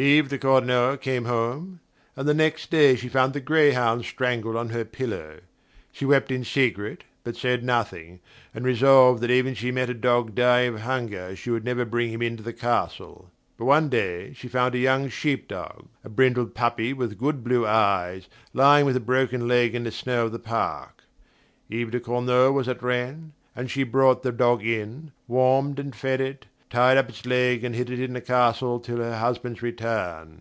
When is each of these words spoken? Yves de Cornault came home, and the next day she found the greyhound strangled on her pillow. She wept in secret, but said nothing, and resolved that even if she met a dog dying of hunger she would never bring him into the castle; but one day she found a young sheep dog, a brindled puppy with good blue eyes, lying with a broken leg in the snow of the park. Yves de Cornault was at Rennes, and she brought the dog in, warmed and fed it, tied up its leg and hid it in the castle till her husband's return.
Yves 0.00 0.28
de 0.28 0.38
Cornault 0.38 0.98
came 0.98 1.24
home, 1.24 1.80
and 2.14 2.28
the 2.28 2.32
next 2.34 2.70
day 2.70 2.94
she 2.94 3.08
found 3.08 3.32
the 3.32 3.40
greyhound 3.40 4.04
strangled 4.04 4.54
on 4.54 4.68
her 4.68 4.84
pillow. 4.84 5.40
She 5.90 6.04
wept 6.04 6.30
in 6.30 6.44
secret, 6.44 7.02
but 7.24 7.34
said 7.34 7.64
nothing, 7.64 8.20
and 8.54 8.64
resolved 8.64 9.20
that 9.22 9.30
even 9.32 9.54
if 9.54 9.58
she 9.58 9.72
met 9.72 9.90
a 9.90 9.94
dog 9.94 10.36
dying 10.36 10.74
of 10.74 10.80
hunger 10.82 11.34
she 11.34 11.50
would 11.50 11.64
never 11.64 11.84
bring 11.84 12.10
him 12.10 12.22
into 12.22 12.44
the 12.44 12.52
castle; 12.52 13.32
but 13.56 13.64
one 13.64 13.88
day 13.88 14.32
she 14.34 14.46
found 14.46 14.76
a 14.76 14.78
young 14.78 15.08
sheep 15.08 15.48
dog, 15.48 15.86
a 16.04 16.08
brindled 16.08 16.54
puppy 16.54 16.92
with 16.92 17.18
good 17.18 17.42
blue 17.42 17.66
eyes, 17.66 18.28
lying 18.54 18.86
with 18.86 18.94
a 18.94 19.00
broken 19.00 19.48
leg 19.48 19.74
in 19.74 19.82
the 19.82 19.90
snow 19.90 20.26
of 20.26 20.30
the 20.32 20.38
park. 20.38 21.02
Yves 21.68 21.90
de 21.90 21.98
Cornault 21.98 22.52
was 22.52 22.68
at 22.68 22.84
Rennes, 22.84 23.32
and 23.56 23.68
she 23.68 23.82
brought 23.82 24.22
the 24.22 24.30
dog 24.30 24.64
in, 24.64 25.10
warmed 25.26 25.80
and 25.80 25.96
fed 25.96 26.20
it, 26.20 26.46
tied 26.70 26.98
up 26.98 27.08
its 27.08 27.24
leg 27.24 27.64
and 27.64 27.74
hid 27.74 27.88
it 27.88 27.98
in 27.98 28.12
the 28.12 28.20
castle 28.20 28.78
till 28.78 28.98
her 28.98 29.16
husband's 29.16 29.62
return. 29.62 30.36